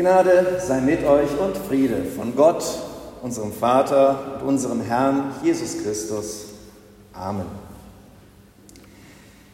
Gnade 0.00 0.56
sei 0.66 0.80
mit 0.80 1.04
euch 1.04 1.28
und 1.38 1.54
Friede 1.68 2.06
von 2.16 2.34
Gott, 2.34 2.64
unserem 3.20 3.52
Vater 3.52 4.38
und 4.40 4.48
unserem 4.48 4.80
Herrn 4.80 5.34
Jesus 5.42 5.82
Christus. 5.82 6.46
Amen. 7.12 7.44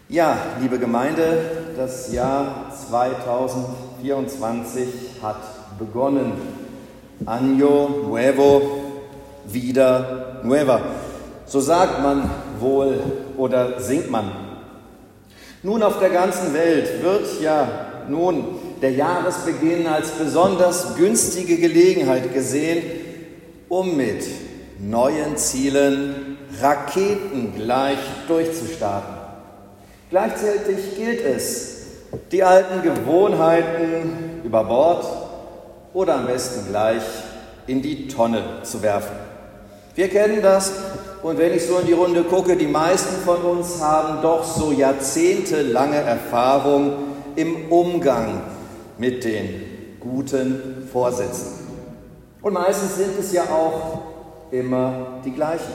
Ja, 0.08 0.38
liebe 0.60 0.78
Gemeinde, 0.78 1.72
das 1.76 2.12
Jahr 2.12 2.72
2024 2.88 4.86
hat 5.20 5.40
begonnen. 5.80 6.34
Año 7.24 8.04
Nuevo, 8.06 8.84
wieder 9.46 10.42
Nueva. 10.44 10.80
So 11.44 11.58
sagt 11.58 12.00
man 12.04 12.30
wohl 12.60 13.00
oder 13.36 13.80
singt 13.80 14.12
man. 14.12 14.30
Nun 15.64 15.82
auf 15.82 15.98
der 15.98 16.10
ganzen 16.10 16.54
Welt 16.54 17.02
wird 17.02 17.40
ja 17.40 17.66
nun 18.08 18.65
der 18.82 18.92
Jahresbeginn 18.92 19.86
als 19.86 20.10
besonders 20.10 20.96
günstige 20.96 21.56
Gelegenheit 21.56 22.32
gesehen, 22.32 22.82
um 23.68 23.96
mit 23.96 24.24
neuen 24.78 25.36
Zielen 25.36 26.36
raketengleich 26.60 27.98
durchzustarten. 28.28 29.14
Gleichzeitig 30.10 30.96
gilt 30.96 31.24
es, 31.24 31.76
die 32.30 32.42
alten 32.42 32.82
Gewohnheiten 32.82 34.40
über 34.44 34.64
Bord 34.64 35.04
oder 35.92 36.16
am 36.16 36.26
besten 36.26 36.68
gleich 36.68 37.02
in 37.66 37.82
die 37.82 38.06
Tonne 38.06 38.42
zu 38.62 38.82
werfen. 38.82 39.16
Wir 39.94 40.08
kennen 40.08 40.42
das 40.42 40.72
und 41.22 41.38
wenn 41.38 41.54
ich 41.54 41.66
so 41.66 41.78
in 41.78 41.86
die 41.86 41.92
Runde 41.92 42.22
gucke, 42.22 42.56
die 42.56 42.66
meisten 42.66 43.16
von 43.24 43.38
uns 43.38 43.80
haben 43.80 44.22
doch 44.22 44.44
so 44.44 44.70
jahrzehntelange 44.70 45.96
Erfahrung 45.96 46.92
im 47.34 47.72
Umgang 47.72 48.42
mit 48.98 49.24
den 49.24 49.98
guten 50.00 50.88
Vorsätzen. 50.92 51.66
Und 52.42 52.52
meistens 52.52 52.96
sind 52.96 53.18
es 53.18 53.32
ja 53.32 53.44
auch 53.44 54.02
immer 54.50 55.20
die 55.24 55.32
gleichen. 55.32 55.72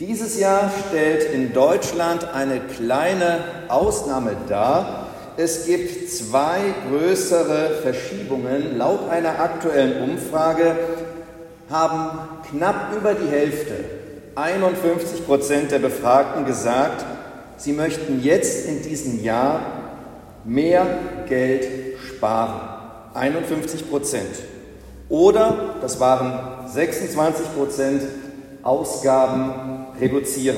Dieses 0.00 0.38
Jahr 0.38 0.70
stellt 0.88 1.32
in 1.32 1.52
Deutschland 1.52 2.26
eine 2.32 2.60
kleine 2.60 3.40
Ausnahme 3.68 4.36
dar. 4.48 5.08
Es 5.36 5.66
gibt 5.66 6.08
zwei 6.10 6.58
größere 6.88 7.80
Verschiebungen. 7.82 8.78
Laut 8.78 9.10
einer 9.10 9.40
aktuellen 9.40 10.10
Umfrage 10.10 10.76
haben 11.68 12.18
knapp 12.50 12.96
über 12.96 13.14
die 13.14 13.28
Hälfte, 13.28 13.74
51 14.36 15.26
Prozent 15.26 15.70
der 15.70 15.80
Befragten 15.80 16.46
gesagt, 16.46 17.04
sie 17.56 17.72
möchten 17.72 18.22
jetzt 18.22 18.66
in 18.66 18.82
diesem 18.82 19.22
Jahr 19.22 19.60
mehr 20.44 20.86
Geld 21.28 21.87
sparen. 22.18 22.60
51 23.14 23.88
Prozent. 23.88 24.30
Oder, 25.08 25.76
das 25.80 25.98
waren 25.98 26.68
26 26.68 27.54
Prozent, 27.56 28.02
Ausgaben 28.62 29.86
reduzieren. 30.00 30.56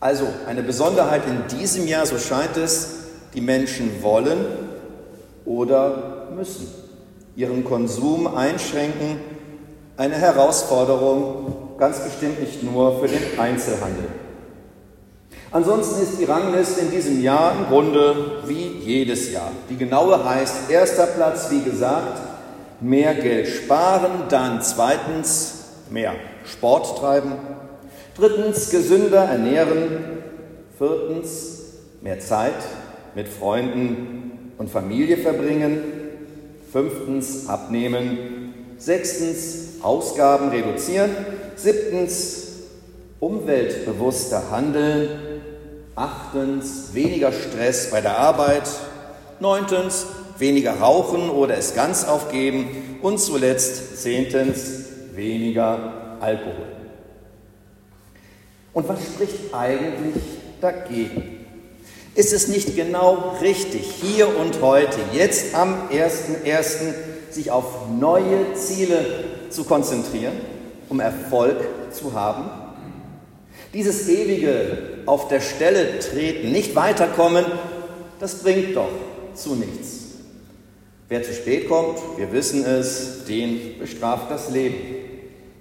Also 0.00 0.26
eine 0.46 0.62
Besonderheit 0.62 1.22
in 1.26 1.58
diesem 1.58 1.86
Jahr, 1.86 2.04
so 2.04 2.18
scheint 2.18 2.56
es, 2.56 2.90
die 3.32 3.40
Menschen 3.40 4.02
wollen 4.02 4.44
oder 5.44 6.28
müssen 6.36 6.68
ihren 7.36 7.64
Konsum 7.64 8.26
einschränken. 8.26 9.18
Eine 9.96 10.16
Herausforderung, 10.16 11.78
ganz 11.78 12.00
bestimmt 12.00 12.40
nicht 12.40 12.62
nur 12.62 13.00
für 13.00 13.08
den 13.08 13.38
Einzelhandel. 13.38 14.08
Ansonsten 15.54 16.02
ist 16.02 16.18
die 16.18 16.24
Rangliste 16.24 16.80
in 16.80 16.90
diesem 16.90 17.22
Jahr 17.22 17.52
im 17.56 17.66
Grunde 17.66 18.42
wie 18.44 18.76
jedes 18.84 19.30
Jahr. 19.30 19.52
Die 19.70 19.76
genaue 19.76 20.24
heißt 20.24 20.68
erster 20.68 21.06
Platz, 21.06 21.48
wie 21.48 21.62
gesagt, 21.62 22.20
mehr 22.80 23.14
Geld 23.14 23.46
sparen, 23.46 24.24
dann 24.28 24.60
zweitens 24.62 25.66
mehr 25.90 26.14
Sport 26.44 26.98
treiben, 26.98 27.34
drittens 28.16 28.70
gesünder 28.70 29.26
ernähren, 29.26 30.22
viertens 30.76 31.60
mehr 32.02 32.18
Zeit 32.18 32.52
mit 33.14 33.28
Freunden 33.28 34.50
und 34.58 34.70
Familie 34.70 35.18
verbringen, 35.18 35.78
fünftens 36.72 37.48
abnehmen, 37.48 38.18
sechstens 38.76 39.74
Ausgaben 39.82 40.48
reduzieren, 40.48 41.10
siebtens 41.54 42.48
umweltbewusster 43.20 44.50
handeln, 44.50 45.33
Achtens, 45.96 46.92
weniger 46.92 47.32
Stress 47.32 47.90
bei 47.90 48.00
der 48.00 48.18
Arbeit. 48.18 48.68
Neuntens, 49.38 50.06
weniger 50.38 50.80
rauchen 50.80 51.30
oder 51.30 51.56
es 51.56 51.74
ganz 51.74 52.04
aufgeben. 52.04 52.98
Und 53.00 53.18
zuletzt, 53.18 54.02
zehntens, 54.02 54.84
weniger 55.14 56.18
Alkohol. 56.20 56.66
Und 58.72 58.88
was 58.88 58.98
spricht 59.04 59.54
eigentlich 59.54 60.22
dagegen? 60.60 61.46
Ist 62.16 62.32
es 62.32 62.48
nicht 62.48 62.74
genau 62.76 63.36
richtig, 63.40 63.82
hier 64.00 64.28
und 64.36 64.60
heute, 64.60 64.98
jetzt 65.12 65.54
am 65.54 65.88
1.1., 65.90 66.94
sich 67.30 67.50
auf 67.50 67.88
neue 67.88 68.54
Ziele 68.54 69.04
zu 69.50 69.64
konzentrieren, 69.64 70.34
um 70.88 71.00
Erfolg 71.00 71.56
zu 71.92 72.14
haben? 72.14 72.48
Dieses 73.72 74.08
ewige 74.08 74.93
auf 75.06 75.28
der 75.28 75.40
Stelle 75.40 75.98
treten, 75.98 76.52
nicht 76.52 76.74
weiterkommen, 76.74 77.44
das 78.20 78.36
bringt 78.36 78.76
doch 78.76 78.90
zu 79.34 79.54
nichts. 79.54 80.00
Wer 81.08 81.22
zu 81.22 81.32
spät 81.34 81.68
kommt, 81.68 81.98
wir 82.16 82.32
wissen 82.32 82.64
es, 82.64 83.24
den 83.26 83.78
bestraft 83.78 84.30
das 84.30 84.50
Leben. 84.50 84.76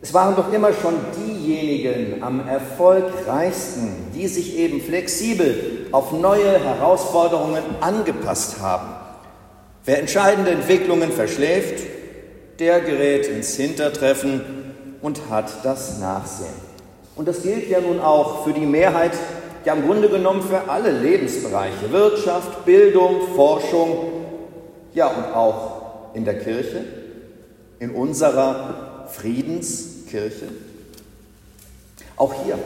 Es 0.02 0.14
waren 0.14 0.36
doch 0.36 0.52
immer 0.52 0.74
schon 0.74 0.96
diejenigen 1.18 2.24
am 2.24 2.48
erfolgreichsten, 2.48 4.12
die 4.16 4.28
sich 4.28 4.58
eben 4.58 4.82
flexibel 4.82 5.88
auf 5.92 6.12
neue 6.12 6.60
Herausforderungen 6.60 7.64
angepasst 7.82 8.60
haben. 8.60 8.96
Wer 9.86 10.00
entscheidende 10.00 10.52
Entwicklungen 10.52 11.12
verschläft, 11.12 11.84
der 12.60 12.82
gerät 12.82 13.28
ins 13.28 13.56
Hintertreffen 13.56 14.42
und 15.02 15.30
hat 15.30 15.64
das 15.64 16.00
Nachsehen. 16.00 16.73
Und 17.16 17.28
das 17.28 17.44
gilt 17.44 17.70
ja 17.70 17.80
nun 17.80 18.00
auch 18.00 18.44
für 18.44 18.54
die 18.54 18.66
Mehrheit, 18.66 19.12
ja 19.66 19.74
im 19.74 19.86
Grunde 19.86 20.10
genommen 20.10 20.42
für 20.42 20.70
alle 20.70 20.92
Lebensbereiche, 20.92 21.92
Wirtschaft, 21.92 22.66
Bildung, 22.66 23.28
Forschung, 23.36 23.98
ja 24.94 25.08
und 25.08 25.34
auch 25.36 26.14
in 26.14 26.26
der 26.26 26.40
Kirche, 26.40 26.84
in 27.80 27.92
unserer 27.92 29.08
Friedenskirche. 29.12 30.48
Auch 32.16 32.34
hier 32.46 32.58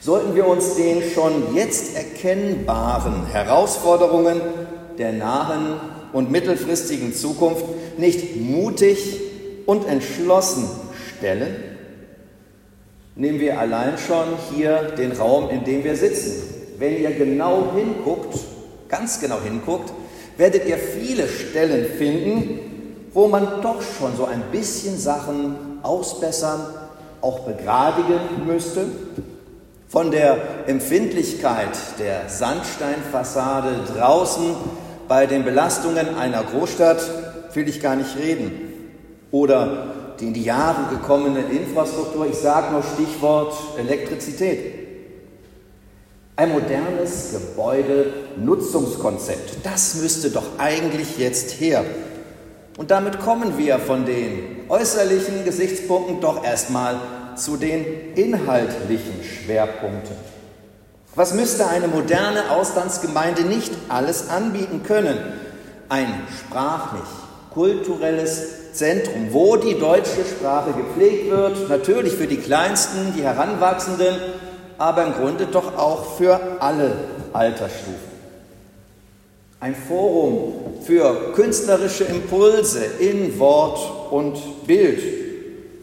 sollten 0.00 0.34
wir 0.34 0.46
uns 0.46 0.76
den 0.76 1.02
schon 1.02 1.54
jetzt 1.54 1.96
erkennbaren 1.96 3.26
Herausforderungen 3.26 4.40
der 4.96 5.12
nahen 5.12 5.80
und 6.12 6.30
mittelfristigen 6.30 7.14
Zukunft 7.14 7.64
nicht 7.98 8.36
mutig 8.36 9.20
und 9.66 9.86
entschlossen 9.86 10.68
stellen 11.18 11.77
nehmen 13.18 13.40
wir 13.40 13.58
allein 13.58 13.98
schon 13.98 14.26
hier 14.54 14.92
den 14.96 15.12
Raum, 15.12 15.50
in 15.50 15.64
dem 15.64 15.84
wir 15.84 15.96
sitzen. 15.96 16.54
Wenn 16.78 17.02
ihr 17.02 17.10
genau 17.10 17.72
hinguckt, 17.74 18.38
ganz 18.88 19.20
genau 19.20 19.40
hinguckt, 19.44 19.92
werdet 20.36 20.66
ihr 20.66 20.78
viele 20.78 21.26
Stellen 21.26 21.84
finden, 21.98 22.60
wo 23.12 23.26
man 23.26 23.60
doch 23.60 23.82
schon 23.82 24.16
so 24.16 24.24
ein 24.24 24.42
bisschen 24.52 24.96
Sachen 24.96 25.56
ausbessern, 25.82 26.60
auch 27.20 27.40
begradigen 27.40 28.20
müsste. 28.46 28.86
Von 29.88 30.12
der 30.12 30.36
Empfindlichkeit 30.68 31.76
der 31.98 32.28
Sandsteinfassade 32.28 33.70
draußen 33.96 34.54
bei 35.08 35.26
den 35.26 35.44
Belastungen 35.44 36.16
einer 36.16 36.44
Großstadt 36.44 37.00
will 37.54 37.68
ich 37.68 37.80
gar 37.80 37.96
nicht 37.96 38.16
reden. 38.16 38.52
Oder 39.32 39.97
die 40.20 40.26
in 40.26 40.34
die 40.34 40.44
Jahre 40.44 40.94
gekommene 40.94 41.40
Infrastruktur. 41.40 42.26
Ich 42.26 42.36
sage 42.36 42.70
nur 42.72 42.82
Stichwort 42.82 43.54
Elektrizität. 43.78 44.74
Ein 46.36 46.52
modernes 46.52 47.30
Gebäudenutzungskonzept. 47.32 49.64
Das 49.64 49.94
müsste 49.96 50.30
doch 50.30 50.44
eigentlich 50.58 51.18
jetzt 51.18 51.60
her. 51.60 51.84
Und 52.76 52.92
damit 52.92 53.18
kommen 53.18 53.58
wir 53.58 53.80
von 53.80 54.06
den 54.06 54.60
äußerlichen 54.68 55.44
Gesichtspunkten 55.44 56.20
doch 56.20 56.44
erstmal 56.44 57.00
zu 57.34 57.56
den 57.56 58.14
inhaltlichen 58.14 59.24
Schwerpunkten. 59.24 60.14
Was 61.16 61.34
müsste 61.34 61.66
eine 61.66 61.88
moderne 61.88 62.52
Auslandsgemeinde 62.52 63.42
nicht 63.42 63.72
alles 63.88 64.28
anbieten 64.28 64.84
können? 64.84 65.18
Ein 65.88 66.22
sprachlich, 66.38 67.08
kulturelles 67.52 68.57
Zentrum, 68.72 69.28
wo 69.30 69.56
die 69.56 69.78
deutsche 69.78 70.24
Sprache 70.24 70.70
gepflegt 70.72 71.30
wird, 71.30 71.68
natürlich 71.68 72.14
für 72.14 72.26
die 72.26 72.36
Kleinsten, 72.36 73.14
die 73.16 73.22
Heranwachsenden, 73.22 74.14
aber 74.78 75.04
im 75.04 75.14
Grunde 75.14 75.46
doch 75.46 75.76
auch 75.76 76.16
für 76.16 76.40
alle 76.60 76.92
Altersstufen. 77.32 78.08
Ein 79.60 79.74
Forum 79.74 80.54
für 80.82 81.32
künstlerische 81.34 82.04
Impulse 82.04 82.84
in 83.00 83.38
Wort 83.40 84.12
und 84.12 84.66
Bild, 84.66 85.02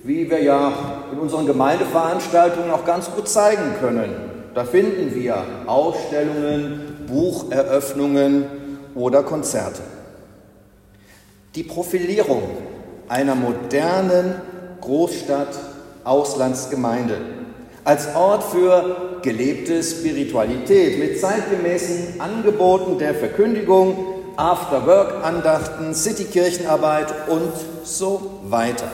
wie 0.03 0.29
wir 0.29 0.41
ja 0.41 0.71
in 1.11 1.19
unseren 1.19 1.45
Gemeindeveranstaltungen 1.45 2.71
auch 2.71 2.85
ganz 2.85 3.11
gut 3.11 3.27
zeigen 3.27 3.75
können. 3.81 4.13
Da 4.53 4.63
finden 4.63 5.13
wir 5.13 5.43
Ausstellungen, 5.65 7.05
Bucheröffnungen 7.07 8.45
oder 8.95 9.23
Konzerte. 9.23 9.81
Die 11.55 11.63
Profilierung 11.63 12.43
einer 13.07 13.35
modernen 13.35 14.41
Großstadt-Auslandsgemeinde 14.81 17.35
als 17.85 18.15
Ort 18.15 18.43
für 18.43 19.19
gelebte 19.21 19.81
Spiritualität 19.83 20.97
mit 20.97 21.21
zeitgemäßen 21.21 22.19
Angeboten 22.19 22.97
der 22.97 23.13
Verkündigung, 23.13 23.95
After-Work-Andachten, 24.37 25.93
Citykirchenarbeit 25.93 27.13
und 27.27 27.51
so 27.83 28.41
weiter. 28.49 28.91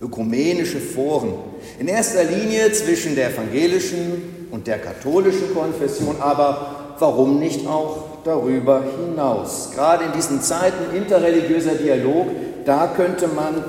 Ökumenische 0.00 0.80
Foren, 0.80 1.32
in 1.78 1.88
erster 1.88 2.24
Linie 2.24 2.72
zwischen 2.72 3.14
der 3.14 3.30
evangelischen 3.30 4.48
und 4.50 4.66
der 4.66 4.78
katholischen 4.78 5.54
Konfession, 5.54 6.16
aber 6.20 6.94
warum 6.98 7.38
nicht 7.38 7.66
auch 7.66 8.04
darüber 8.24 8.82
hinaus? 8.82 9.70
Gerade 9.74 10.04
in 10.04 10.12
diesen 10.12 10.42
Zeiten 10.42 10.94
interreligiöser 10.94 11.76
Dialog, 11.76 12.26
da 12.64 12.88
könnte 12.88 13.28
man 13.28 13.62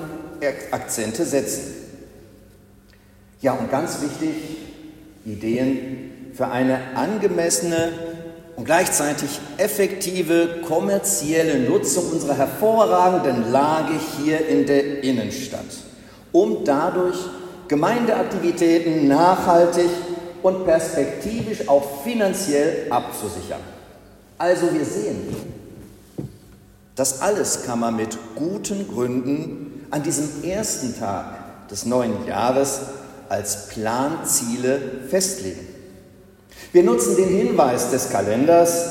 Akzente 0.71 1.25
setzen. 1.25 1.75
Ja, 3.41 3.53
und 3.53 3.71
ganz 3.71 4.01
wichtig, 4.01 4.35
Ideen 5.25 6.31
für 6.33 6.47
eine 6.47 6.79
angemessene 6.95 7.91
und 8.55 8.65
gleichzeitig 8.65 9.39
effektive 9.57 10.61
kommerzielle 10.67 11.59
Nutzung 11.59 12.11
unserer 12.11 12.37
hervorragenden 12.37 13.51
Lage 13.51 13.93
hier 14.17 14.47
in 14.47 14.65
der 14.65 15.03
Innenstadt, 15.03 15.61
um 16.31 16.63
dadurch 16.63 17.17
Gemeindeaktivitäten 17.67 19.07
nachhaltig 19.07 19.89
und 20.43 20.65
perspektivisch 20.65 21.67
auch 21.67 22.03
finanziell 22.03 22.87
abzusichern. 22.89 23.61
Also 24.37 24.73
wir 24.73 24.85
sehen, 24.85 25.35
das 26.95 27.21
alles 27.21 27.63
kann 27.65 27.79
man 27.79 27.95
mit 27.95 28.17
guten 28.35 28.87
Gründen 28.87 29.87
an 29.89 30.03
diesem 30.03 30.43
ersten 30.43 30.97
Tag 30.97 31.67
des 31.69 31.85
neuen 31.85 32.27
Jahres 32.27 32.81
als 33.29 33.69
Planziele 33.69 34.79
festlegen. 35.09 35.67
Wir 36.71 36.83
nutzen 36.83 37.15
den 37.15 37.29
Hinweis 37.29 37.89
des 37.89 38.09
Kalenders, 38.09 38.85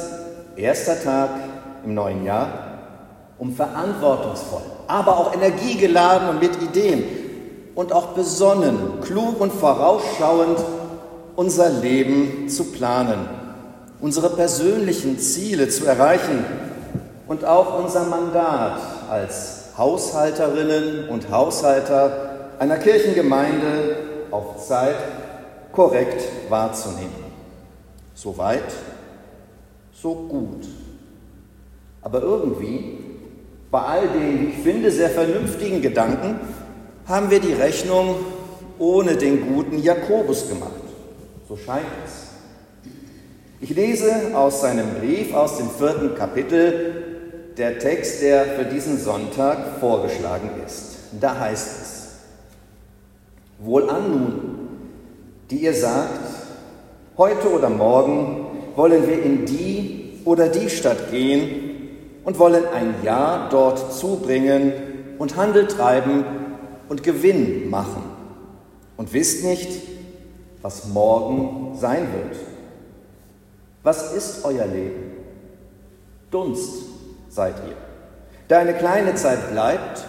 erster 0.57 1.01
Tag 1.01 1.31
im 1.85 1.95
neuen 1.95 2.25
Jahr, 2.25 2.49
um 3.39 3.55
verantwortungsvoll, 3.55 4.63
aber 4.89 5.17
auch 5.19 5.35
energiegeladen 5.35 6.29
und 6.29 6.41
mit 6.41 6.61
Ideen 6.61 7.05
und 7.75 7.93
auch 7.93 8.09
besonnen, 8.09 9.01
klug 9.03 9.41
und 9.41 9.53
vorausschauend 9.53 10.59
unser 11.37 11.71
Leben 11.71 12.49
zu 12.49 12.65
planen, 12.65 13.29
unsere 14.01 14.31
persönlichen 14.31 15.19
Ziele 15.19 15.69
zu 15.69 15.87
erreichen 15.87 16.45
und 17.33 17.47
auch 17.47 17.83
unser 17.83 18.05
Mandat 18.05 18.79
als 19.09 19.71
Haushalterinnen 19.79 21.09
und 21.09 21.31
Haushalter 21.31 22.51
einer 22.59 22.77
Kirchengemeinde 22.77 23.97
auf 24.31 24.67
Zeit 24.67 24.97
korrekt 25.73 26.23
wahrzunehmen. 26.51 27.25
So 28.15 28.37
weit, 28.37 28.71
so 29.95 30.15
gut. 30.15 30.67
Aber 32.03 32.21
irgendwie, 32.21 32.99
bei 33.71 33.81
all 33.81 34.09
den, 34.09 34.41
wie 34.41 34.47
ich 34.51 34.59
finde, 34.59 34.91
sehr 34.91 35.09
vernünftigen 35.09 35.81
Gedanken, 35.81 36.39
haben 37.07 37.31
wir 37.31 37.41
die 37.41 37.55
Rechnung 37.55 38.15
ohne 38.79 39.17
den 39.17 39.55
guten 39.55 39.83
Jakobus 39.83 40.51
gemacht. 40.51 40.83
So 41.49 41.57
scheint 41.57 41.87
es. 42.05 42.33
Ich 43.63 43.71
lese 43.71 44.37
aus 44.37 44.61
seinem 44.61 44.97
Brief 45.01 45.33
aus 45.33 45.57
dem 45.57 45.71
vierten 45.71 46.15
Kapitel 46.15 47.12
der 47.57 47.79
Text, 47.79 48.23
der 48.23 48.45
für 48.45 48.65
diesen 48.65 48.99
Sonntag 48.99 49.79
vorgeschlagen 49.81 50.51
ist. 50.67 50.97
Da 51.21 51.39
heißt 51.39 51.83
es, 51.83 52.09
Wohlan 53.59 54.11
nun, 54.11 54.43
die 55.51 55.59
ihr 55.59 55.75
sagt, 55.75 56.21
heute 57.17 57.53
oder 57.53 57.69
morgen 57.69 58.47
wollen 58.75 59.07
wir 59.07 59.23
in 59.23 59.45
die 59.47 60.21
oder 60.25 60.49
die 60.49 60.71
Stadt 60.71 61.11
gehen 61.11 61.91
und 62.25 62.39
wollen 62.39 62.65
ein 62.75 62.95
Jahr 63.03 63.49
dort 63.51 63.93
zubringen 63.93 64.73
und 65.19 65.37
Handel 65.37 65.67
treiben 65.67 66.25
und 66.89 67.03
Gewinn 67.03 67.69
machen 67.71 68.03
und 68.97 69.13
wisst 69.13 69.45
nicht, 69.45 69.69
was 70.63 70.89
morgen 70.89 71.77
sein 71.77 72.09
wird. 72.13 72.37
Was 73.83 74.13
ist 74.15 74.45
euer 74.45 74.67
Leben? 74.67 75.13
Dunst 76.31 76.92
seid 77.33 77.55
ihr, 77.67 77.77
der 78.51 78.59
eine 78.59 78.75
kleine 78.75 79.15
Zeit 79.15 79.51
bleibt 79.51 80.05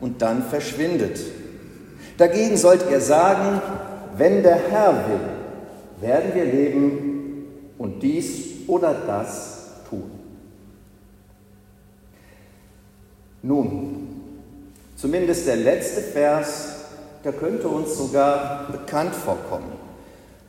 und 0.00 0.22
dann 0.22 0.42
verschwindet. 0.42 1.20
Dagegen 2.16 2.56
sollt 2.56 2.90
ihr 2.90 3.00
sagen, 3.00 3.60
wenn 4.16 4.42
der 4.42 4.56
Herr 4.56 4.94
will, 5.08 5.20
werden 6.00 6.34
wir 6.34 6.44
leben 6.44 7.46
und 7.76 8.02
dies 8.02 8.68
oder 8.68 8.94
das 9.06 9.68
tun. 9.88 10.10
Nun, 13.42 14.22
zumindest 14.96 15.46
der 15.46 15.56
letzte 15.56 16.00
Vers, 16.00 16.76
der 17.22 17.32
könnte 17.32 17.68
uns 17.68 17.96
sogar 17.96 18.68
bekannt 18.72 19.14
vorkommen. 19.14 19.79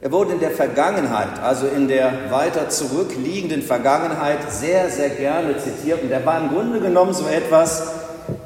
Er 0.03 0.11
wurde 0.11 0.33
in 0.33 0.39
der 0.39 0.49
Vergangenheit, 0.49 1.39
also 1.43 1.67
in 1.67 1.87
der 1.87 2.31
weiter 2.31 2.69
zurückliegenden 2.69 3.61
Vergangenheit, 3.61 4.51
sehr, 4.51 4.89
sehr 4.89 5.11
gerne 5.11 5.55
zitiert. 5.59 6.01
Und 6.01 6.09
er 6.09 6.25
war 6.25 6.41
im 6.41 6.49
Grunde 6.49 6.79
genommen 6.79 7.13
so 7.13 7.27
etwas 7.27 7.83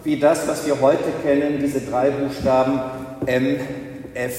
wie 0.04 0.20
das, 0.20 0.50
was 0.50 0.68
wir 0.68 0.82
heute 0.82 1.14
kennen, 1.24 1.60
diese 1.62 1.80
drei 1.80 2.10
Buchstaben 2.10 2.82
MFG. 3.26 4.36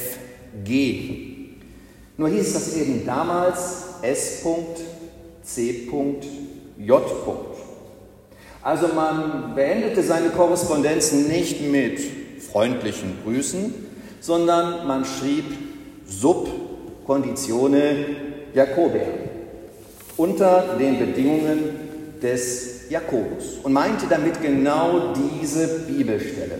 Nur 2.19 2.29
hieß 2.29 2.53
das 2.53 2.77
eben 2.77 3.07
damals 3.07 3.85
S.C.J. 4.03 4.53
Also 8.61 8.89
man 8.89 9.55
beendete 9.55 10.03
seine 10.03 10.29
Korrespondenz 10.29 11.13
nicht 11.13 11.63
mit 11.63 11.99
freundlichen 12.53 13.17
Grüßen, 13.25 13.73
sondern 14.21 14.87
man 14.87 15.07
schrieb 15.07 15.47
Sub 16.07 16.66
Conditione 17.07 18.07
Jacobea 18.55 19.07
unter 20.17 20.77
den 20.79 20.99
Bedingungen 20.99 22.19
des 22.23 22.89
Jakobus 22.89 23.59
und 23.63 23.73
meinte 23.73 24.07
damit 24.09 24.41
genau 24.41 25.15
diese 25.15 25.81
Bibelstelle. 25.87 26.59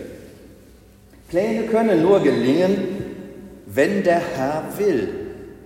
Pläne 1.29 1.63
können 1.63 2.01
nur 2.01 2.21
gelingen, 2.21 2.77
wenn 3.65 4.03
der 4.03 4.19
Herr 4.19 4.63
will. 4.77 5.09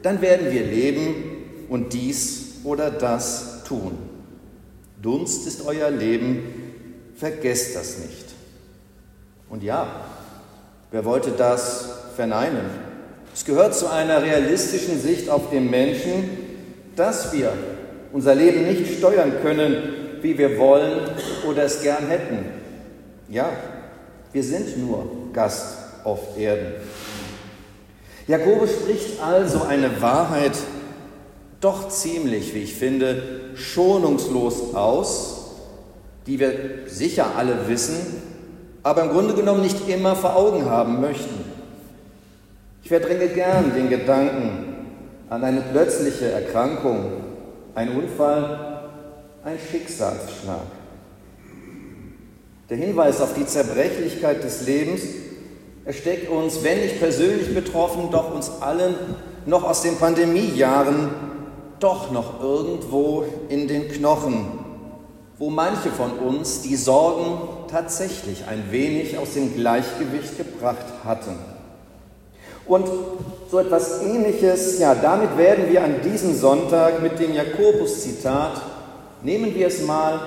Dann 0.02 0.22
werden 0.22 0.52
wir 0.52 0.64
leben 0.64 1.66
und 1.70 1.94
dies 1.94 2.62
oder 2.64 2.90
das 2.90 3.64
tun. 3.68 3.98
Dunst 5.02 5.48
ist 5.48 5.66
euer 5.66 5.92
Leben, 5.92 6.44
vergesst 7.16 7.76
das 7.76 8.00
nicht. 8.00 8.26
Und 9.50 9.64
ja, 9.64 10.06
wer 10.92 11.06
wollte 11.06 11.32
das 11.32 11.90
verneinen? 12.16 12.91
Es 13.34 13.46
gehört 13.46 13.76
zu 13.76 13.88
einer 13.88 14.22
realistischen 14.22 15.00
Sicht 15.00 15.30
auf 15.30 15.50
den 15.50 15.70
Menschen, 15.70 16.30
dass 16.96 17.32
wir 17.32 17.54
unser 18.12 18.36
Leben 18.36 18.68
nicht 18.68 18.98
steuern 18.98 19.34
können, 19.42 19.76
wie 20.22 20.38
wir 20.38 20.58
wollen 20.60 21.10
oder 21.48 21.64
es 21.64 21.82
gern 21.82 22.08
hätten. 22.08 22.46
Ja, 23.30 23.50
wir 24.34 24.44
sind 24.44 24.78
nur 24.78 25.08
Gast 25.34 25.78
auf 26.04 26.38
Erden. 26.38 26.74
Jakobus 28.28 28.72
spricht 28.72 29.22
also 29.22 29.64
eine 29.64 30.02
Wahrheit 30.02 30.54
doch 31.62 31.90
ziemlich, 31.90 32.54
wie 32.54 32.64
ich 32.64 32.76
finde, 32.76 33.24
schonungslos 33.56 34.74
aus, 34.74 35.38
die 36.28 36.40
wir 36.40 36.54
sicher 36.88 37.28
alle 37.38 37.68
wissen, 37.68 37.98
aber 38.84 39.04
im 39.04 39.10
Grunde 39.10 39.34
genommen 39.34 39.62
nicht 39.62 39.88
immer 39.88 40.16
vor 40.16 40.36
Augen 40.36 40.66
haben 40.66 41.02
möchten. 41.02 41.51
Verdränge 42.92 43.30
gern 43.30 43.74
den 43.74 43.88
Gedanken 43.88 44.76
an 45.30 45.46
eine 45.46 45.62
plötzliche 45.62 46.30
Erkrankung, 46.30 47.06
ein 47.74 47.96
Unfall, 47.96 48.90
ein 49.46 49.58
Schicksalsschlag. 49.58 50.68
Der 52.70 52.76
Hinweis 52.76 53.22
auf 53.22 53.34
die 53.34 53.46
Zerbrechlichkeit 53.46 54.44
des 54.44 54.66
Lebens 54.68 55.04
ersteckt 55.86 56.30
uns, 56.30 56.66
wenn 56.66 56.82
nicht 56.82 57.00
persönlich 57.00 57.56
betroffen, 57.56 58.10
doch 58.12 58.36
uns 58.36 58.52
allen 58.60 58.96
noch 59.46 59.64
aus 59.64 59.84
den 59.84 59.96
Pandemiejahren 59.96 61.12
doch 61.80 62.12
noch 62.12 62.44
irgendwo 62.44 63.24
in 63.48 63.70
den 63.70 63.88
Knochen, 63.88 64.48
wo 65.38 65.50
manche 65.50 65.92
von 65.92 66.12
uns 66.12 66.62
die 66.62 66.76
Sorgen 66.76 67.38
tatsächlich 67.70 68.48
ein 68.50 68.66
wenig 68.70 69.18
aus 69.18 69.36
dem 69.36 69.56
Gleichgewicht 69.56 70.38
gebracht 70.38 70.88
hatten. 71.06 71.61
Und 72.72 72.88
so 73.52 73.60
etwas 73.60 74.02
Ähnliches, 74.02 74.80
ja, 74.80 74.96
damit 74.96 75.38
werden 75.38 75.70
wir 75.70 75.84
an 75.84 75.96
diesem 76.02 76.34
Sonntag 76.34 77.02
mit 77.02 77.20
dem 77.20 77.34
Jakobus-Zitat, 77.34 78.62
nehmen 79.24 79.54
wir 79.54 79.68
es 79.68 79.82
mal 79.86 80.18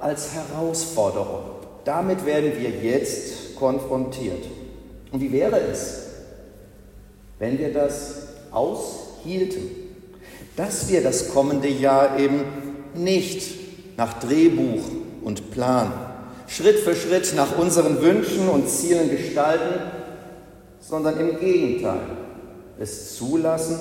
als 0.00 0.30
Herausforderung. 0.32 1.42
Damit 1.84 2.26
werden 2.26 2.54
wir 2.58 2.70
jetzt 2.70 3.54
konfrontiert. 3.54 4.44
Und 5.12 5.20
wie 5.20 5.30
wäre 5.30 5.60
es, 5.60 6.06
wenn 7.38 7.56
wir 7.60 7.72
das 7.72 8.14
aushielten, 8.50 9.70
dass 10.56 10.90
wir 10.90 11.04
das 11.04 11.28
kommende 11.28 11.68
Jahr 11.68 12.18
eben 12.18 12.42
nicht 12.96 13.96
nach 13.96 14.18
Drehbuch 14.18 14.82
und 15.22 15.52
Plan, 15.52 15.92
Schritt 16.48 16.80
für 16.80 16.96
Schritt 16.96 17.32
nach 17.36 17.56
unseren 17.56 18.02
Wünschen 18.02 18.48
und 18.48 18.68
Zielen 18.68 19.08
gestalten, 19.08 20.01
sondern 20.82 21.18
im 21.18 21.38
Gegenteil 21.38 22.00
es 22.78 23.16
zulassen, 23.16 23.78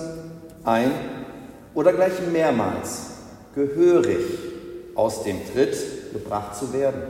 ein 0.63 0.91
oder 1.73 1.91
gleich 1.91 2.13
mehrmals 2.31 3.07
gehörig 3.55 4.23
aus 4.95 5.23
dem 5.23 5.39
Tritt 5.51 5.75
gebracht 6.13 6.55
zu 6.55 6.71
werden. 6.71 7.01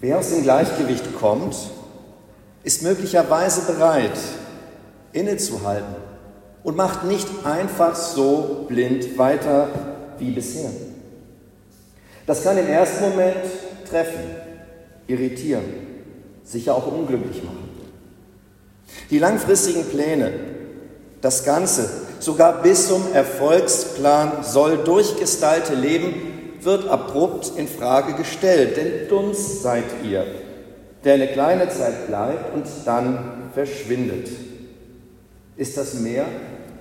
Wer 0.00 0.18
aus 0.18 0.30
dem 0.30 0.42
Gleichgewicht 0.42 1.04
kommt, 1.18 1.56
ist 2.62 2.82
möglicherweise 2.82 3.72
bereit, 3.72 4.18
innezuhalten 5.12 5.96
und 6.62 6.76
macht 6.76 7.04
nicht 7.04 7.28
einfach 7.44 7.94
so 7.94 8.66
blind 8.68 9.18
weiter 9.18 9.68
wie 10.18 10.30
bisher. 10.30 10.70
Das 12.26 12.44
kann 12.44 12.56
im 12.56 12.68
ersten 12.68 13.10
Moment 13.10 13.44
treffen, 13.88 14.22
irritieren, 15.08 15.64
sicher 16.44 16.74
auch 16.74 16.86
unglücklich 16.86 17.42
machen. 17.42 17.68
Die 19.10 19.18
langfristigen 19.18 19.84
Pläne, 19.84 20.32
das 21.20 21.44
Ganze, 21.44 21.88
sogar 22.18 22.62
bis 22.62 22.88
zum 22.88 23.12
Erfolgsplan 23.12 24.42
soll 24.42 24.78
durchgestylte 24.78 25.74
Leben, 25.74 26.14
wird 26.60 26.88
abrupt 26.88 27.52
in 27.56 27.66
Frage 27.66 28.14
gestellt, 28.14 28.76
denn 28.76 29.08
Dunst 29.08 29.62
seid 29.62 29.84
ihr, 30.04 30.24
der 31.04 31.14
eine 31.14 31.28
kleine 31.28 31.68
Zeit 31.68 32.06
bleibt 32.06 32.54
und 32.54 32.66
dann 32.84 33.50
verschwindet. 33.52 34.28
Ist 35.56 35.76
das 35.76 35.94
mehr 35.94 36.26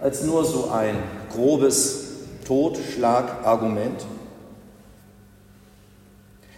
als 0.01 0.23
nur 0.23 0.45
so 0.45 0.69
ein 0.69 0.95
grobes 1.33 2.05
Totschlagargument? 2.45 4.05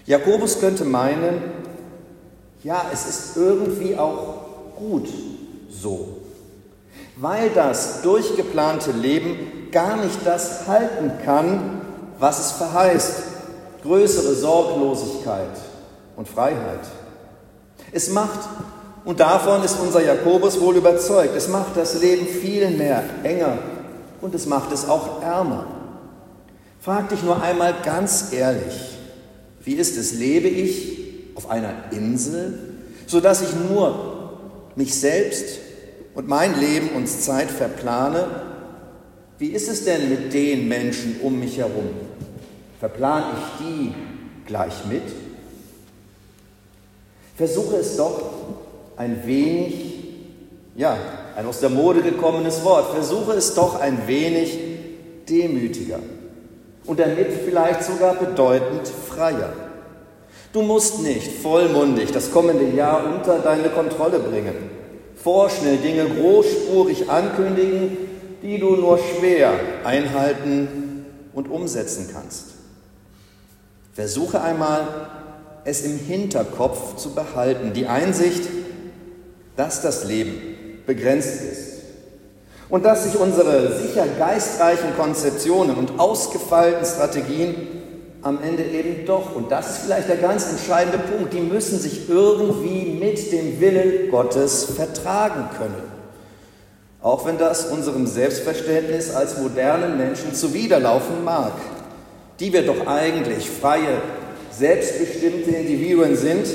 Jakobus 0.05 0.59
könnte 0.59 0.83
meinen, 0.83 1.41
ja, 2.63 2.85
es 2.91 3.05
ist 3.05 3.37
irgendwie 3.37 3.97
auch 3.97 4.45
gut 4.77 5.07
so, 5.69 6.17
weil 7.17 7.49
das 7.49 8.01
durchgeplante 8.01 8.91
Leben 8.91 9.69
gar 9.71 9.97
nicht 9.97 10.19
das 10.25 10.67
halten 10.67 11.11
kann, 11.25 11.81
was 12.19 12.39
es 12.39 12.51
verheißt, 12.53 13.23
größere 13.83 14.33
Sorglosigkeit 14.33 15.57
und 16.15 16.27
Freiheit. 16.27 16.79
Es 17.91 18.09
macht, 18.09 18.39
und 19.03 19.19
davon 19.19 19.63
ist 19.63 19.77
unser 19.79 20.01
Jakobus 20.01 20.59
wohl 20.61 20.77
überzeugt, 20.77 21.35
es 21.35 21.49
macht 21.49 21.75
das 21.75 21.99
Leben 22.01 22.25
viel 22.25 22.69
mehr 22.69 23.03
enger 23.23 23.57
und 24.21 24.33
es 24.33 24.45
macht 24.45 24.71
es 24.71 24.87
auch 24.87 25.21
ärmer. 25.21 25.65
Frag 26.79 27.09
dich 27.09 27.23
nur 27.23 27.41
einmal 27.41 27.75
ganz 27.83 28.31
ehrlich, 28.31 28.97
wie 29.63 29.73
ist 29.73 29.97
es, 29.97 30.13
lebe 30.13 30.47
ich 30.47 31.03
auf 31.35 31.49
einer 31.49 31.73
Insel, 31.91 32.75
sodass 33.07 33.41
ich 33.41 33.49
nur 33.69 34.39
mich 34.75 34.95
selbst 34.95 35.59
und 36.15 36.27
mein 36.27 36.59
Leben 36.59 36.89
und 36.95 37.07
Zeit 37.07 37.49
verplane? 37.49 38.25
Wie 39.37 39.49
ist 39.49 39.69
es 39.69 39.85
denn 39.85 40.09
mit 40.09 40.33
den 40.33 40.67
Menschen 40.67 41.19
um 41.21 41.39
mich 41.39 41.57
herum? 41.57 41.89
Verplane 42.79 43.25
ich 43.37 43.65
die 43.65 43.93
gleich 44.45 44.85
mit? 44.89 45.03
Versuche 47.35 47.77
es 47.77 47.97
doch 47.97 48.31
ein 48.95 49.25
wenig, 49.25 50.03
ja, 50.75 50.97
ein 51.35 51.45
aus 51.45 51.59
der 51.59 51.69
Mode 51.69 52.01
gekommenes 52.01 52.63
Wort, 52.63 52.93
versuche 52.93 53.33
es 53.33 53.55
doch 53.55 53.79
ein 53.79 54.07
wenig 54.07 54.59
demütiger 55.27 55.99
und 56.85 56.99
damit 56.99 57.27
vielleicht 57.45 57.83
sogar 57.83 58.15
bedeutend 58.15 58.87
freier. 58.87 59.53
Du 60.53 60.61
musst 60.61 61.01
nicht 61.01 61.41
vollmundig 61.41 62.11
das 62.11 62.31
kommende 62.31 62.75
Jahr 62.75 63.03
unter 63.11 63.39
deine 63.39 63.69
Kontrolle 63.69 64.19
bringen, 64.19 64.53
vorschnell 65.15 65.77
Dinge 65.77 66.05
großspurig 66.05 67.09
ankündigen, 67.09 67.97
die 68.43 68.59
du 68.59 68.75
nur 68.75 68.99
schwer 68.99 69.51
einhalten 69.83 71.05
und 71.33 71.49
umsetzen 71.49 72.07
kannst. 72.13 72.49
Versuche 73.93 74.41
einmal, 74.41 74.87
es 75.65 75.81
im 75.81 75.97
Hinterkopf 75.97 76.97
zu 76.97 77.15
behalten, 77.15 77.73
die 77.73 77.87
Einsicht, 77.87 78.43
dass 79.55 79.81
das 79.81 80.05
Leben 80.05 80.35
begrenzt 80.85 81.41
ist 81.51 81.81
und 82.69 82.85
dass 82.85 83.05
sich 83.05 83.19
unsere 83.19 83.79
sicher 83.79 84.05
geistreichen 84.19 84.95
Konzeptionen 84.97 85.77
und 85.77 85.99
ausgefeilten 85.99 86.85
Strategien 86.85 87.82
am 88.23 88.41
Ende 88.41 88.63
eben 88.63 89.05
doch, 89.05 89.35
und 89.35 89.51
das 89.51 89.69
ist 89.69 89.77
vielleicht 89.79 90.07
der 90.07 90.15
ganz 90.15 90.49
entscheidende 90.49 90.97
Punkt, 90.97 91.33
die 91.33 91.41
müssen 91.41 91.77
sich 91.77 92.09
irgendwie 92.09 92.97
mit 92.97 93.31
dem 93.33 93.59
Willen 93.59 94.09
Gottes 94.09 94.65
vertragen 94.65 95.49
können. 95.57 95.91
Auch 97.01 97.25
wenn 97.25 97.37
das 97.37 97.65
unserem 97.65 98.07
Selbstverständnis 98.07 99.13
als 99.13 99.37
modernen 99.37 99.97
Menschen 99.97 100.33
zuwiderlaufen 100.33 101.25
mag, 101.25 101.51
die 102.39 102.53
wir 102.53 102.65
doch 102.65 102.87
eigentlich 102.87 103.49
freie, 103.49 104.01
selbstbestimmte 104.51 105.51
Individuen 105.51 106.15
sind, 106.15 106.47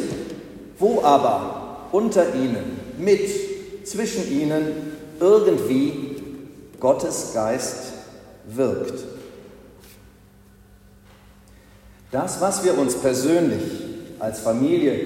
wo 0.78 1.02
aber 1.02 1.88
unter 1.92 2.34
ihnen, 2.34 2.80
mit, 2.96 3.86
zwischen 3.86 4.30
ihnen 4.32 4.96
irgendwie 5.20 6.16
Gottes 6.80 7.32
Geist 7.34 7.92
wirkt. 8.46 9.17
Das, 12.10 12.40
was 12.40 12.64
wir 12.64 12.78
uns 12.78 12.94
persönlich 12.94 13.62
als 14.18 14.40
Familie, 14.40 14.98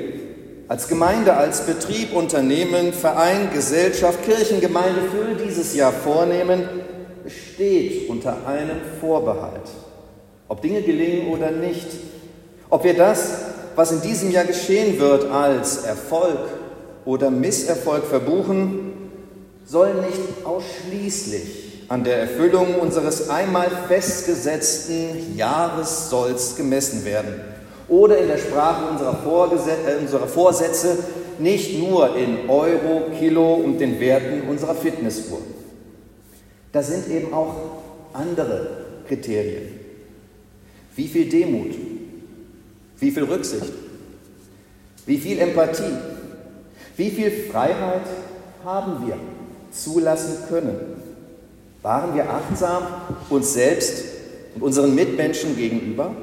als 0.69 0.87
Gemeinde, 0.87 1.35
als 1.35 1.67
Betrieb, 1.67 2.15
Unternehmen, 2.15 2.93
Verein, 2.93 3.51
Gesellschaft, 3.53 4.23
Kirchengemeinde 4.23 5.01
für 5.11 5.45
dieses 5.45 5.75
Jahr 5.75 5.93
vornehmen, 5.93 6.63
steht 7.27 8.09
unter 8.09 8.47
einem 8.47 8.77
Vorbehalt. 9.01 9.69
Ob 10.47 10.63
Dinge 10.63 10.83
gelingen 10.83 11.29
oder 11.33 11.51
nicht, 11.51 11.89
ob 12.71 12.85
wir 12.85 12.95
das, 12.95 13.33
was 13.75 13.91
in 13.91 14.03
diesem 14.03 14.31
Jahr 14.31 14.45
geschehen 14.45 15.01
wird, 15.01 15.29
als 15.29 15.79
Erfolg 15.85 16.39
oder 17.05 17.31
Misserfolg 17.31 18.05
verbuchen, 18.05 18.93
soll 19.65 19.95
nicht 19.95 20.45
ausschließlich 20.45 21.62
an 21.93 22.05
der 22.05 22.21
Erfüllung 22.21 22.77
unseres 22.77 23.29
einmal 23.29 23.69
festgesetzten 23.87 25.37
Jahressolls 25.37 26.57
gemessen 26.57 27.05
werden. 27.05 27.35
Oder 27.87 28.17
in 28.17 28.29
der 28.29 28.39
Sprache 28.39 28.91
unserer, 28.91 29.13
äh, 29.87 30.01
unserer 30.01 30.27
Vorsätze 30.27 30.97
nicht 31.39 31.79
nur 31.79 32.17
in 32.17 32.49
Euro, 32.49 33.11
Kilo 33.19 33.57
und 33.57 33.79
den 33.79 34.01
Werten 34.01 34.49
unserer 34.49 34.75
Fitnessuhr. 34.75 35.41
Da 36.73 36.83
sind 36.83 37.11
eben 37.11 37.35
auch 37.35 37.57
andere 38.15 38.69
Kriterien. 39.07 39.79
Wie 40.97 41.09
viel 41.09 41.29
Demut? 41.29 41.75
Wie 43.01 43.11
viel 43.11 43.25
Rücksicht? 43.25 43.71
Wie 45.05 45.19
viel 45.19 45.39
Empathie? 45.41 45.99
Wie 46.97 47.11
viel 47.11 47.31
Freiheit 47.31 48.07
haben 48.65 49.07
wir 49.07 49.19
zulassen 49.71 50.49
können? 50.49 50.92
Waren 51.83 52.15
wir 52.15 52.31
achtsam 52.31 52.85
uns 53.29 53.55
selbst 53.55 54.05
und 54.55 54.63
unseren 54.63 54.95
Mitmenschen 54.95 55.57
gegenüber? 55.57 56.15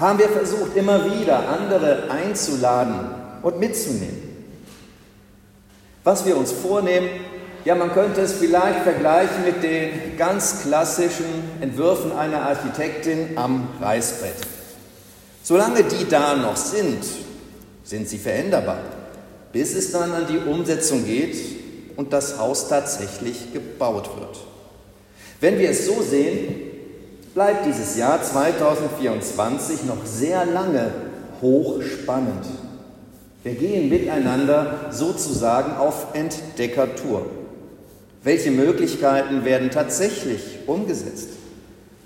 Haben 0.00 0.18
wir 0.18 0.28
versucht, 0.28 0.76
immer 0.76 1.04
wieder 1.04 1.48
andere 1.48 2.10
einzuladen 2.10 2.94
und 3.42 3.60
mitzunehmen? 3.60 4.20
Was 6.02 6.26
wir 6.26 6.36
uns 6.36 6.50
vornehmen, 6.50 7.08
ja, 7.64 7.74
man 7.74 7.92
könnte 7.92 8.20
es 8.22 8.32
vielleicht 8.32 8.80
vergleichen 8.80 9.44
mit 9.44 9.62
den 9.62 10.16
ganz 10.16 10.62
klassischen 10.62 11.26
Entwürfen 11.60 12.12
einer 12.12 12.42
Architektin 12.42 13.36
am 13.36 13.68
Reißbrett. 13.80 14.36
Solange 15.42 15.84
die 15.84 16.08
da 16.08 16.34
noch 16.34 16.56
sind, 16.56 17.04
sind 17.84 18.08
sie 18.08 18.18
veränderbar, 18.18 18.80
bis 19.52 19.74
es 19.74 19.92
dann 19.92 20.12
an 20.12 20.26
die 20.26 20.38
Umsetzung 20.38 21.04
geht 21.04 21.67
und 21.98 22.12
das 22.12 22.38
Haus 22.38 22.68
tatsächlich 22.68 23.52
gebaut 23.52 24.08
wird. 24.20 24.38
Wenn 25.40 25.58
wir 25.58 25.70
es 25.70 25.84
so 25.84 26.00
sehen, 26.00 26.54
bleibt 27.34 27.66
dieses 27.66 27.96
Jahr 27.96 28.22
2024 28.22 29.82
noch 29.84 30.06
sehr 30.06 30.46
lange 30.46 30.92
hochspannend. 31.42 32.46
Wir 33.42 33.54
gehen 33.54 33.88
miteinander 33.88 34.86
sozusagen 34.92 35.76
auf 35.76 36.14
Entdeckertour. 36.14 37.26
Welche 38.22 38.52
Möglichkeiten 38.52 39.44
werden 39.44 39.72
tatsächlich 39.72 40.60
umgesetzt? 40.68 41.30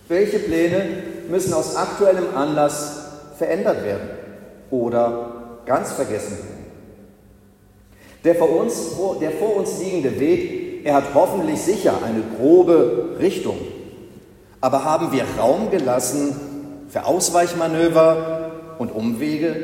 Welche 0.08 0.38
Pläne 0.38 0.86
müssen 1.28 1.52
aus 1.52 1.76
aktuellem 1.76 2.34
Anlass 2.34 3.10
verändert 3.36 3.84
werden 3.84 4.08
oder 4.70 5.60
ganz 5.66 5.92
vergessen 5.92 6.38
werden? 6.38 6.61
Der 8.24 8.34
vor 8.36 8.50
uns, 8.50 8.92
der 9.20 9.32
vor 9.32 9.56
uns 9.56 9.80
liegende 9.80 10.18
Weg, 10.20 10.84
er 10.84 10.94
hat 10.94 11.14
hoffentlich 11.14 11.60
sicher 11.60 11.94
eine 12.04 12.22
grobe 12.36 13.16
Richtung. 13.18 13.58
Aber 14.60 14.84
haben 14.84 15.12
wir 15.12 15.24
Raum 15.38 15.70
gelassen 15.70 16.36
für 16.88 17.04
Ausweichmanöver 17.04 18.76
und 18.78 18.92
Umwege? 18.92 19.56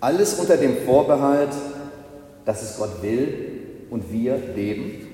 Alles 0.00 0.34
unter 0.34 0.56
dem 0.56 0.76
Vorbehalt, 0.84 1.50
dass 2.44 2.62
es 2.62 2.76
Gott 2.76 3.02
will 3.02 3.34
und 3.90 4.12
wir 4.12 4.38
leben? 4.54 5.08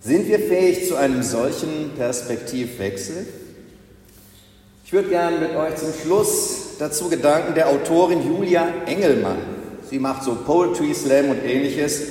Sind 0.00 0.28
wir 0.28 0.38
fähig 0.38 0.88
zu 0.88 0.96
einem 0.96 1.22
solchen 1.22 1.92
Perspektivwechsel? 1.96 3.26
Ich 4.84 4.92
würde 4.92 5.10
gerne 5.10 5.38
mit 5.38 5.54
euch 5.54 5.76
zum 5.76 5.92
Schluss 5.92 6.76
dazu 6.78 7.08
Gedanken 7.08 7.54
der 7.54 7.68
Autorin 7.68 8.26
Julia 8.26 8.68
Engelmann. 8.86 9.57
Sie 9.88 9.98
macht 9.98 10.22
so 10.22 10.34
Poetry 10.34 10.94
Slam 10.94 11.30
und 11.30 11.44
ähnliches. 11.44 12.02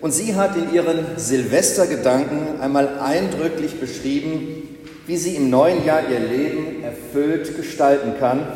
Und 0.00 0.12
sie 0.12 0.34
hat 0.34 0.56
in 0.56 0.72
ihren 0.72 1.18
Silvestergedanken 1.18 2.60
einmal 2.60 2.98
eindrücklich 2.98 3.80
beschrieben, 3.80 4.76
wie 5.06 5.16
sie 5.16 5.36
im 5.36 5.50
neuen 5.50 5.84
Jahr 5.84 6.08
ihr 6.08 6.20
Leben 6.20 6.82
erfüllt 6.82 7.56
gestalten 7.56 8.14
kann, 8.18 8.46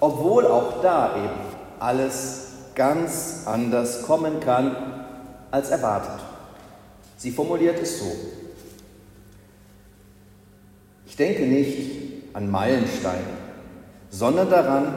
obwohl 0.00 0.46
auch 0.46 0.82
da 0.82 1.16
eben 1.16 1.52
alles 1.78 2.48
ganz 2.74 3.42
anders 3.46 4.02
kommen 4.02 4.40
kann 4.40 4.76
als 5.50 5.70
erwartet. 5.70 6.20
Sie 7.16 7.30
formuliert 7.30 7.80
es 7.80 7.98
so. 7.98 8.12
Ich 11.06 11.16
denke 11.16 11.42
nicht 11.42 11.90
an 12.32 12.50
Meilensteine, 12.50 13.22
sondern 14.10 14.50
daran, 14.50 14.94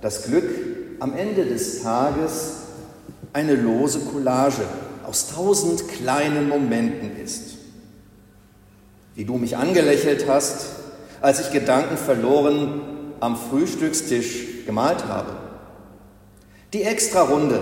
dass 0.00 0.24
Glück 0.24 0.71
am 1.02 1.16
Ende 1.16 1.44
des 1.44 1.82
Tages 1.82 2.58
eine 3.32 3.56
lose 3.56 3.98
Collage 4.12 4.62
aus 5.04 5.34
tausend 5.34 5.88
kleinen 5.88 6.48
Momenten 6.48 7.16
ist. 7.20 7.56
Wie 9.16 9.24
du 9.24 9.36
mich 9.36 9.56
angelächelt 9.56 10.28
hast, 10.28 10.66
als 11.20 11.40
ich 11.40 11.50
Gedanken 11.50 11.96
verloren 11.96 12.82
am 13.18 13.36
Frühstückstisch 13.36 14.64
gemalt 14.64 15.08
habe. 15.08 15.32
Die 16.72 16.84
extra 16.84 17.22
Runde 17.22 17.60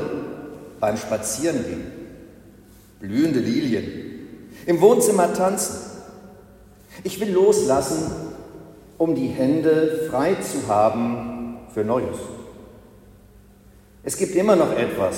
beim 0.78 0.98
Spazierengehen 0.98 1.92
blühende 2.98 3.38
Lilien, 3.38 3.86
im 4.66 4.82
Wohnzimmer 4.82 5.32
tanzen. 5.32 5.76
Ich 7.04 7.18
will 7.18 7.32
loslassen, 7.32 8.12
um 8.98 9.14
die 9.14 9.28
Hände 9.28 10.08
frei 10.10 10.34
zu 10.34 10.68
haben 10.68 11.56
für 11.72 11.84
Neues. 11.84 12.18
Es 14.02 14.16
gibt 14.16 14.34
immer 14.34 14.56
noch 14.56 14.76
etwas, 14.76 15.16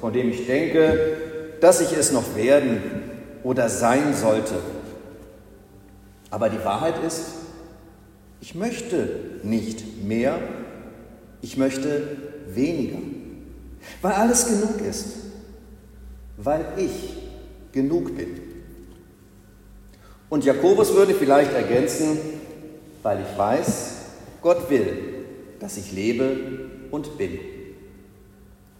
von 0.00 0.12
dem 0.12 0.30
ich 0.30 0.46
denke, 0.46 1.16
dass 1.60 1.80
ich 1.80 1.92
es 1.92 2.12
noch 2.12 2.34
werden 2.34 2.82
oder 3.42 3.68
sein 3.68 4.14
sollte. 4.14 4.54
Aber 6.30 6.48
die 6.48 6.64
Wahrheit 6.64 6.94
ist, 7.06 7.24
ich 8.40 8.54
möchte 8.54 9.08
nicht 9.42 10.02
mehr, 10.02 10.38
ich 11.42 11.56
möchte 11.56 12.16
weniger, 12.48 12.98
weil 14.00 14.12
alles 14.12 14.46
genug 14.46 14.80
ist, 14.80 15.16
weil 16.38 16.64
ich 16.78 17.18
genug 17.72 18.16
bin. 18.16 18.40
Und 20.30 20.44
Jakobus 20.44 20.94
würde 20.94 21.14
vielleicht 21.14 21.52
ergänzen, 21.52 22.18
weil 23.02 23.20
ich 23.20 23.38
weiß, 23.38 23.92
Gott 24.40 24.70
will, 24.70 24.96
dass 25.60 25.76
ich 25.76 25.92
lebe 25.92 26.36
und 26.90 27.18
bin. 27.18 27.38